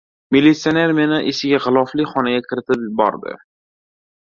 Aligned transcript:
Militsioner 0.35 0.93
meni 0.99 1.19
eshigi 1.33 1.59
g‘ilofli 1.67 2.07
xonaga 2.15 2.43
kiritib 2.49 2.91
bordi. 3.03 3.39